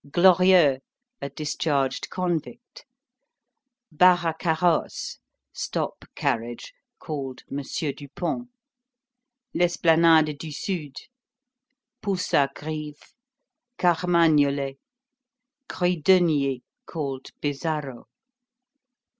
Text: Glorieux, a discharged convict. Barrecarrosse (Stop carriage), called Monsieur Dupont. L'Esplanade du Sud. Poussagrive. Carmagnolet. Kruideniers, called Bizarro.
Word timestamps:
Glorieux, 0.09 0.79
a 1.21 1.29
discharged 1.29 2.09
convict. 2.09 2.85
Barrecarrosse 3.93 5.19
(Stop 5.53 6.05
carriage), 6.15 6.73
called 6.97 7.43
Monsieur 7.51 7.91
Dupont. 7.93 8.49
L'Esplanade 9.53 10.35
du 10.39 10.51
Sud. 10.51 10.95
Poussagrive. 12.01 13.13
Carmagnolet. 13.77 14.79
Kruideniers, 15.69 16.63
called 16.87 17.29
Bizarro. 17.39 18.05